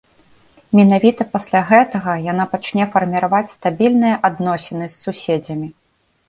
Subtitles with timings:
[0.77, 5.69] Менавіта пасля гэтага яна пачне фарміраваць стабільныя адносіны з суседзямі.